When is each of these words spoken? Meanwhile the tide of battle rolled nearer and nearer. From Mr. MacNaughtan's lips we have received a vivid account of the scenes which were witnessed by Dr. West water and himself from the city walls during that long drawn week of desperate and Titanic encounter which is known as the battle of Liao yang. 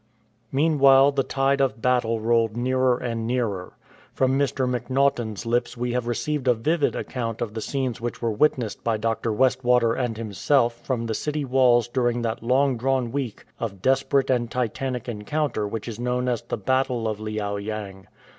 Meanwhile 0.51 1.11
the 1.11 1.21
tide 1.21 1.61
of 1.61 1.79
battle 1.79 2.19
rolled 2.19 2.57
nearer 2.57 2.97
and 2.97 3.27
nearer. 3.27 3.73
From 4.15 4.31
Mr. 4.31 4.67
MacNaughtan's 4.67 5.45
lips 5.45 5.77
we 5.77 5.91
have 5.91 6.07
received 6.07 6.47
a 6.47 6.55
vivid 6.55 6.95
account 6.95 7.39
of 7.39 7.53
the 7.53 7.61
scenes 7.61 8.01
which 8.01 8.19
were 8.19 8.31
witnessed 8.31 8.83
by 8.83 8.97
Dr. 8.97 9.31
West 9.31 9.63
water 9.63 9.93
and 9.93 10.17
himself 10.17 10.83
from 10.83 11.05
the 11.05 11.13
city 11.13 11.45
walls 11.45 11.87
during 11.87 12.23
that 12.23 12.41
long 12.41 12.77
drawn 12.77 13.11
week 13.11 13.45
of 13.59 13.83
desperate 13.83 14.31
and 14.31 14.49
Titanic 14.49 15.07
encounter 15.07 15.67
which 15.67 15.87
is 15.87 15.99
known 15.99 16.27
as 16.27 16.41
the 16.41 16.57
battle 16.57 17.07
of 17.07 17.19
Liao 17.19 17.57
yang. 17.57 18.07